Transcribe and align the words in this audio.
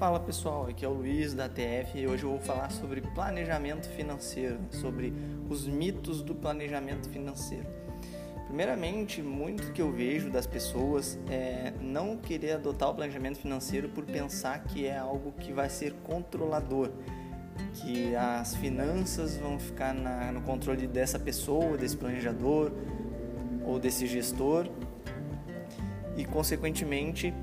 Fala 0.00 0.18
pessoal, 0.18 0.66
aqui 0.66 0.82
é 0.82 0.88
o 0.88 0.94
Luiz 0.94 1.34
da 1.34 1.46
TF 1.46 1.98
e 1.98 2.06
hoje 2.06 2.24
eu 2.24 2.30
vou 2.30 2.40
falar 2.40 2.70
sobre 2.70 3.02
planejamento 3.02 3.86
financeiro, 3.90 4.58
sobre 4.70 5.12
os 5.46 5.66
mitos 5.66 6.22
do 6.22 6.34
planejamento 6.34 7.06
financeiro. 7.10 7.66
Primeiramente, 8.46 9.20
muito 9.20 9.74
que 9.74 9.82
eu 9.82 9.92
vejo 9.92 10.30
das 10.30 10.46
pessoas 10.46 11.18
é 11.28 11.74
não 11.82 12.16
querer 12.16 12.52
adotar 12.52 12.88
o 12.88 12.94
planejamento 12.94 13.40
financeiro 13.40 13.90
por 13.90 14.06
pensar 14.06 14.64
que 14.64 14.86
é 14.86 14.96
algo 14.96 15.32
que 15.32 15.52
vai 15.52 15.68
ser 15.68 15.92
controlador, 16.02 16.88
que 17.74 18.16
as 18.16 18.54
finanças 18.54 19.36
vão 19.36 19.58
ficar 19.58 19.92
na, 19.92 20.32
no 20.32 20.40
controle 20.40 20.86
dessa 20.86 21.18
pessoa, 21.18 21.76
desse 21.76 21.98
planejador 21.98 22.72
ou 23.66 23.78
desse 23.78 24.06
gestor 24.06 24.66
e, 26.16 26.24
consequentemente, 26.24 27.34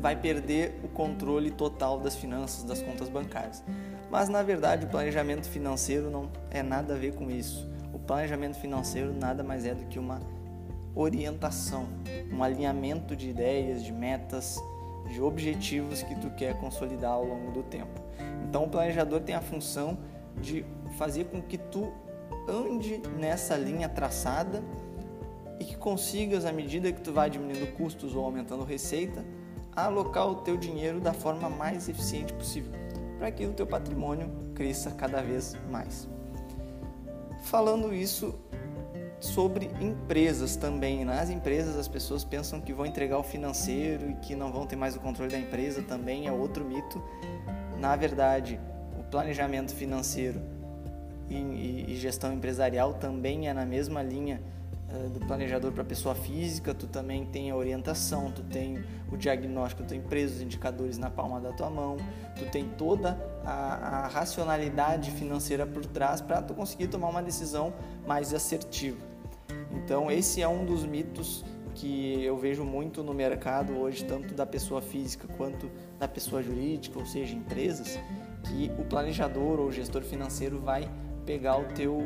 vai 0.00 0.16
perder 0.16 0.78
o 0.82 0.88
controle 0.88 1.50
total 1.50 1.98
das 1.98 2.16
finanças, 2.16 2.64
das 2.64 2.82
contas 2.82 3.08
bancárias. 3.08 3.62
Mas 4.10 4.28
na 4.28 4.42
verdade, 4.42 4.86
o 4.86 4.88
planejamento 4.88 5.48
financeiro 5.48 6.10
não 6.10 6.30
é 6.50 6.62
nada 6.62 6.94
a 6.94 6.96
ver 6.96 7.14
com 7.14 7.30
isso. 7.30 7.68
O 7.92 7.98
planejamento 7.98 8.58
financeiro 8.58 9.12
nada 9.12 9.42
mais 9.42 9.64
é 9.64 9.74
do 9.74 9.84
que 9.86 9.98
uma 9.98 10.20
orientação, 10.94 11.86
um 12.32 12.42
alinhamento 12.42 13.14
de 13.14 13.30
ideias, 13.30 13.84
de 13.84 13.92
metas, 13.92 14.58
de 15.10 15.20
objetivos 15.20 16.02
que 16.02 16.14
tu 16.16 16.30
quer 16.30 16.54
consolidar 16.58 17.12
ao 17.12 17.24
longo 17.24 17.52
do 17.52 17.62
tempo. 17.62 18.00
Então, 18.48 18.64
o 18.64 18.68
planejador 18.68 19.20
tem 19.20 19.34
a 19.34 19.40
função 19.40 19.98
de 20.40 20.64
fazer 20.96 21.24
com 21.24 21.40
que 21.40 21.58
tu 21.58 21.92
ande 22.48 23.00
nessa 23.18 23.56
linha 23.56 23.88
traçada 23.88 24.62
e 25.60 25.64
que 25.64 25.76
consigas, 25.76 26.44
à 26.44 26.52
medida 26.52 26.90
que 26.92 27.00
tu 27.00 27.12
vai 27.12 27.28
diminuindo 27.28 27.66
custos 27.74 28.14
ou 28.14 28.24
aumentando 28.24 28.64
receita, 28.64 29.24
alocar 29.84 30.28
o 30.28 30.36
teu 30.36 30.56
dinheiro 30.56 31.00
da 31.00 31.12
forma 31.12 31.48
mais 31.48 31.88
eficiente 31.88 32.32
possível, 32.32 32.72
para 33.18 33.30
que 33.30 33.46
o 33.46 33.52
teu 33.52 33.66
patrimônio 33.66 34.30
cresça 34.54 34.90
cada 34.90 35.22
vez 35.22 35.56
mais. 35.70 36.08
Falando 37.42 37.94
isso 37.94 38.34
sobre 39.20 39.70
empresas 39.80 40.56
também, 40.56 41.04
nas 41.04 41.30
empresas 41.30 41.76
as 41.76 41.88
pessoas 41.88 42.24
pensam 42.24 42.60
que 42.60 42.72
vão 42.72 42.86
entregar 42.86 43.18
o 43.18 43.22
financeiro 43.22 44.10
e 44.10 44.14
que 44.14 44.34
não 44.34 44.52
vão 44.52 44.66
ter 44.66 44.76
mais 44.76 44.94
o 44.96 45.00
controle 45.00 45.30
da 45.30 45.38
empresa, 45.38 45.82
também 45.82 46.26
é 46.26 46.32
outro 46.32 46.64
mito. 46.64 47.02
Na 47.78 47.96
verdade, 47.96 48.60
o 48.98 49.02
planejamento 49.04 49.74
financeiro 49.74 50.40
e, 51.28 51.84
e 51.88 51.96
gestão 51.96 52.32
empresarial 52.32 52.94
também 52.94 53.48
é 53.48 53.52
na 53.52 53.66
mesma 53.66 54.02
linha 54.02 54.40
do 55.12 55.20
planejador 55.20 55.72
para 55.72 55.84
pessoa 55.84 56.14
física, 56.14 56.72
tu 56.72 56.86
também 56.86 57.26
tem 57.26 57.50
a 57.50 57.56
orientação, 57.56 58.30
tu 58.30 58.42
tem 58.42 58.82
o 59.12 59.16
diagnóstico 59.16 59.82
da 59.82 59.88
tua 59.88 59.96
empresa, 59.96 60.36
os 60.36 60.40
indicadores 60.40 60.96
na 60.96 61.10
palma 61.10 61.40
da 61.40 61.52
tua 61.52 61.68
mão, 61.68 61.98
tu 62.36 62.46
tem 62.46 62.66
toda 62.70 63.18
a, 63.44 64.04
a 64.04 64.08
racionalidade 64.08 65.10
financeira 65.10 65.66
por 65.66 65.84
trás 65.84 66.22
para 66.22 66.40
tu 66.40 66.54
conseguir 66.54 66.88
tomar 66.88 67.08
uma 67.08 67.22
decisão 67.22 67.74
mais 68.06 68.32
assertiva. 68.32 68.98
Então 69.72 70.10
esse 70.10 70.40
é 70.40 70.48
um 70.48 70.64
dos 70.64 70.84
mitos 70.84 71.44
que 71.74 72.24
eu 72.24 72.36
vejo 72.36 72.64
muito 72.64 73.04
no 73.04 73.12
mercado 73.12 73.78
hoje, 73.78 74.04
tanto 74.04 74.34
da 74.34 74.46
pessoa 74.46 74.80
física 74.80 75.28
quanto 75.36 75.70
da 75.98 76.08
pessoa 76.08 76.42
jurídica, 76.42 76.98
ou 76.98 77.06
seja, 77.06 77.36
empresas, 77.36 77.98
que 78.42 78.70
o 78.78 78.84
planejador 78.84 79.60
ou 79.60 79.70
gestor 79.70 80.02
financeiro 80.02 80.58
vai 80.58 80.90
pegar 81.24 81.58
o 81.58 81.64
teu, 81.74 82.02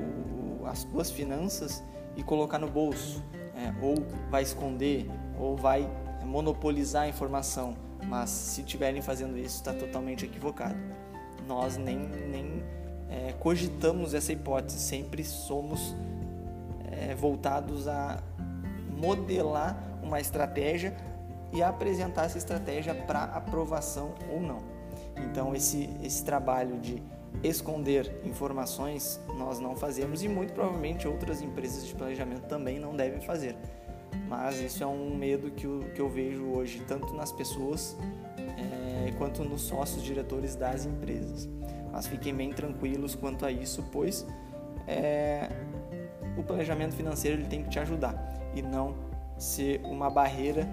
as 0.67 0.84
tuas 0.84 1.11
finanças 1.11 1.83
e 2.16 2.22
colocar 2.22 2.58
no 2.58 2.68
bolso, 2.68 3.22
é, 3.55 3.72
ou 3.84 3.94
vai 4.30 4.42
esconder, 4.42 5.08
ou 5.38 5.56
vai 5.56 5.88
monopolizar 6.24 7.02
a 7.02 7.08
informação. 7.08 7.74
Mas 8.06 8.30
se 8.30 8.60
estiverem 8.62 9.00
fazendo 9.00 9.38
isso, 9.38 9.56
está 9.56 9.72
totalmente 9.72 10.24
equivocado. 10.24 10.77
Nós 11.46 11.77
nem, 11.77 11.98
nem 11.98 12.62
é, 13.08 13.33
cogitamos 13.39 14.14
essa 14.14 14.33
hipótese, 14.33 14.78
sempre 14.78 15.24
somos 15.24 15.95
é, 16.90 17.14
voltados 17.14 17.89
a 17.89 18.23
modelar 18.96 19.77
uma 20.02 20.20
estratégia 20.20 20.96
e 21.52 21.62
apresentar 21.62 22.24
essa 22.24 22.39
estratégia 22.39 22.94
para 22.94 23.24
aprovação 23.24 24.14
ou 24.33 24.40
não. 24.40 24.58
Então, 25.17 25.55
esse, 25.55 25.90
esse 26.02 26.24
trabalho 26.24 26.79
de 26.79 27.02
esconder 27.42 28.12
informações 28.24 29.20
nós 29.36 29.58
não 29.58 29.74
fazemos 29.74 30.22
e 30.22 30.28
muito 30.28 30.52
provavelmente 30.52 31.08
outras 31.08 31.42
empresas 31.42 31.86
de 31.86 31.94
planejamento 31.94 32.42
também 32.42 32.78
não 32.78 32.94
devem 32.94 33.20
fazer. 33.20 33.56
Mas 34.28 34.60
isso 34.60 34.82
é 34.82 34.86
um 34.86 35.16
medo 35.16 35.50
que 35.50 35.64
eu, 35.64 35.84
que 35.94 36.00
eu 36.00 36.08
vejo 36.08 36.44
hoje, 36.44 36.82
tanto 36.86 37.14
nas 37.14 37.32
pessoas 37.32 37.96
é, 38.38 39.10
quanto 39.12 39.44
nos 39.44 39.62
sócios 39.62 40.02
diretores 40.02 40.54
das 40.54 40.86
empresas. 40.86 41.48
Mas 41.90 42.06
fiquem 42.06 42.34
bem 42.34 42.52
tranquilos 42.52 43.14
quanto 43.14 43.44
a 43.44 43.50
isso, 43.50 43.84
pois 43.90 44.26
é, 44.86 45.48
o 46.36 46.42
planejamento 46.42 46.94
financeiro 46.94 47.40
ele 47.40 47.48
tem 47.48 47.62
que 47.62 47.70
te 47.70 47.78
ajudar 47.78 48.14
e 48.54 48.62
não 48.62 48.94
ser 49.38 49.80
uma 49.84 50.08
barreira 50.08 50.68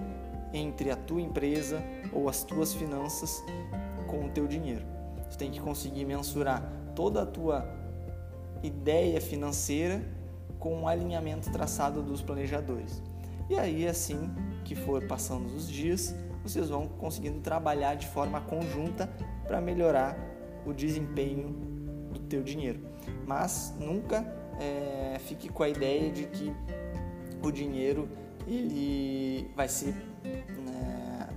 entre 0.52 0.90
a 0.90 0.96
tua 0.96 1.20
empresa 1.20 1.82
ou 2.12 2.28
as 2.28 2.42
tuas 2.42 2.74
finanças 2.74 3.42
com 4.06 4.24
o 4.26 4.30
teu 4.30 4.46
dinheiro. 4.46 4.84
Você 5.30 5.38
tem 5.38 5.50
que 5.50 5.60
conseguir 5.60 6.04
mensurar 6.04 6.60
toda 6.94 7.22
a 7.22 7.26
tua 7.26 7.66
ideia 8.62 9.20
financeira 9.20 10.02
com 10.58 10.74
o 10.74 10.80
um 10.80 10.88
alinhamento 10.88 11.50
traçado 11.50 12.02
dos 12.02 12.20
planejadores. 12.20 13.02
E 13.48 13.58
aí, 13.58 13.86
assim 13.86 14.30
que 14.64 14.74
for 14.74 15.06
passando 15.06 15.46
os 15.46 15.68
dias, 15.68 16.14
vocês 16.42 16.68
vão 16.68 16.86
conseguindo 16.86 17.40
trabalhar 17.40 17.94
de 17.94 18.06
forma 18.06 18.40
conjunta 18.40 19.08
para 19.46 19.60
melhorar 19.60 20.16
o 20.66 20.72
desempenho 20.72 21.48
do 22.12 22.20
teu 22.20 22.42
dinheiro. 22.42 22.80
Mas 23.26 23.74
nunca 23.78 24.24
é, 24.60 25.18
fique 25.20 25.48
com 25.48 25.62
a 25.62 25.68
ideia 25.68 26.10
de 26.10 26.24
que 26.26 26.52
o 27.42 27.50
dinheiro 27.50 28.08
ele 28.46 29.50
vai 29.54 29.68
ser 29.68 29.94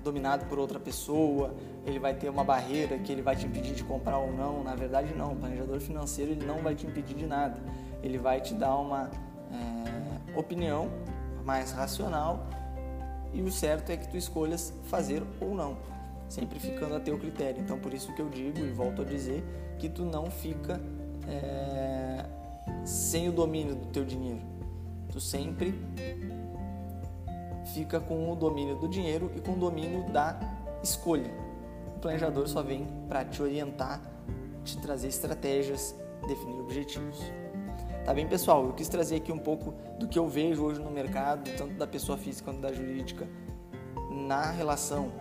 dominado 0.04 0.46
por 0.46 0.60
outra 0.60 0.80
pessoa, 0.80 1.54
ele 1.86 2.00
vai 2.00 2.14
ter 2.14 2.30
uma 2.30 2.44
barreira 2.44 2.98
que 3.00 3.12
ele 3.12 3.22
vai 3.22 3.36
te 3.36 3.46
impedir 3.46 3.74
de 3.74 3.84
comprar 3.84 4.18
ou 4.18 4.32
não. 4.32 4.64
Na 4.64 4.76
verdade, 4.76 5.14
não. 5.16 5.34
O 5.34 5.36
planejador 5.36 5.80
financeiro 5.80 6.32
ele 6.32 6.46
não 6.46 6.60
vai 6.60 6.76
te 6.76 6.86
impedir 6.86 7.16
de 7.16 7.26
nada. 7.26 7.60
Ele 8.02 8.18
vai 8.18 8.42
te 8.42 8.54
dar 8.54 8.76
uma 8.78 9.10
é, 9.52 10.38
opinião 10.38 10.90
mais 11.44 11.72
racional 11.72 12.48
e 13.34 13.42
o 13.42 13.52
certo 13.52 13.92
é 13.92 13.98
que 13.98 14.08
tu 14.08 14.16
escolhas 14.16 14.74
fazer 14.84 15.24
ou 15.42 15.56
não, 15.56 15.78
sempre 16.30 16.60
ficando 16.60 16.96
a 16.96 17.00
teu 17.00 17.18
critério. 17.18 17.62
Então, 17.62 17.80
por 17.80 17.94
isso 17.94 18.14
que 18.14 18.22
eu 18.22 18.30
digo 18.30 18.60
e 18.60 18.70
volto 18.70 19.02
a 19.02 19.06
dizer 19.06 19.44
que 19.80 19.90
tu 19.90 20.04
não 20.04 20.30
fica 20.30 20.80
é, 21.28 22.26
sem 22.86 23.28
o 23.30 23.32
domínio 23.32 23.76
do 23.76 23.88
teu 23.88 24.06
dinheiro. 24.06 24.42
Tu 25.12 25.20
sempre 25.20 25.74
fica 27.66 28.00
com 28.00 28.32
o 28.32 28.36
domínio 28.36 28.76
do 28.76 28.88
dinheiro 28.88 29.32
e 29.36 29.42
com 29.42 29.54
o 29.54 29.58
domínio 29.58 30.04
da 30.12 30.40
escolha. 30.82 31.32
O 31.96 32.00
planejador 32.00 32.48
só 32.48 32.62
vem 32.62 32.88
para 33.08 33.24
te 33.24 33.42
orientar, 33.42 34.02
te 34.64 34.78
trazer 34.78 35.08
estratégias, 35.08 35.96
definir 36.28 36.60
objetivos. 36.60 37.20
Tá 38.06 38.14
bem, 38.14 38.28
pessoal? 38.28 38.66
Eu 38.66 38.74
quis 38.74 38.90
trazer 38.90 39.16
aqui 39.16 39.32
um 39.32 39.40
pouco 39.40 39.74
do 39.98 40.08
que 40.08 40.20
eu 40.20 40.28
vejo 40.28 40.64
hoje 40.64 40.82
no 40.82 40.92
mercado, 40.92 41.50
tanto 41.58 41.76
da 41.76 41.88
pessoa 41.88 42.18
física 42.18 42.52
quanto 42.52 42.60
da 42.62 42.74
jurídica, 42.74 43.28
na 44.12 44.52
relação 44.52 45.12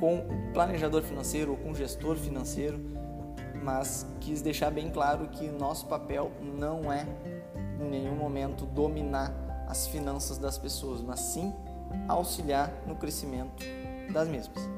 com 0.00 0.16
o 0.16 0.52
planejador 0.52 1.02
financeiro 1.02 1.52
ou 1.52 1.56
com 1.56 1.70
o 1.70 1.74
gestor 1.74 2.16
financeiro, 2.16 2.80
mas 3.62 4.04
quis 4.20 4.42
deixar 4.42 4.70
bem 4.70 4.90
claro 4.90 5.28
que 5.28 5.48
nosso 5.48 5.86
papel 5.86 6.32
não 6.42 6.92
é 6.92 7.06
em 7.80 7.88
nenhum 7.88 8.16
momento 8.16 8.66
dominar 8.66 9.32
as 9.68 9.86
finanças 9.86 10.38
das 10.38 10.58
pessoas, 10.58 11.00
mas 11.00 11.20
sim 11.20 11.54
auxiliar 12.08 12.70
no 12.86 12.94
crescimento 12.96 13.64
das 14.12 14.28
mesmas. 14.28 14.68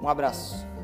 Um 0.00 0.08
abraço. 0.08 0.75